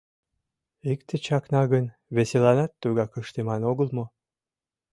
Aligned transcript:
Икте 0.91 1.15
чакна 1.25 1.61
гын, 1.71 1.85
весыланат 2.15 2.71
тугак 2.81 3.11
ыштыман 3.21 3.61
огыл 3.71 3.89
мо? 3.97 4.05